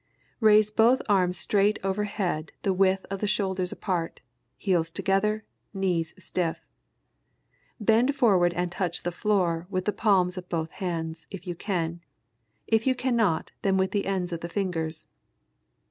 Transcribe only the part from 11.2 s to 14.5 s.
if you can, if you cannot, then with the ends of the